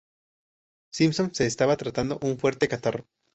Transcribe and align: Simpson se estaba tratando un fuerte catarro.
Simpson 0.91 1.31
se 1.35 1.45
estaba 1.45 1.77
tratando 1.77 2.17
un 2.23 2.39
fuerte 2.39 2.67
catarro. 2.67 3.05